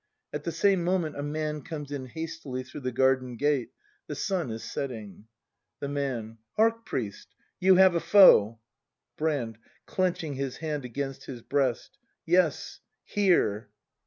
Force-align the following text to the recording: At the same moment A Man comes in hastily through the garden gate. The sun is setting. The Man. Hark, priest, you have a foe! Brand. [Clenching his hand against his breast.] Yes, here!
At 0.33 0.45
the 0.45 0.51
same 0.51 0.83
moment 0.83 1.15
A 1.15 1.21
Man 1.21 1.61
comes 1.61 1.91
in 1.91 2.07
hastily 2.07 2.63
through 2.63 2.81
the 2.81 2.91
garden 2.91 3.35
gate. 3.37 3.69
The 4.07 4.15
sun 4.15 4.49
is 4.49 4.63
setting. 4.63 5.27
The 5.79 5.89
Man. 5.89 6.39
Hark, 6.57 6.87
priest, 6.87 7.35
you 7.59 7.75
have 7.75 7.93
a 7.93 7.99
foe! 7.99 8.57
Brand. 9.15 9.59
[Clenching 9.85 10.33
his 10.33 10.57
hand 10.57 10.85
against 10.85 11.25
his 11.25 11.43
breast.] 11.43 11.99
Yes, 12.25 12.79
here! 13.03 13.69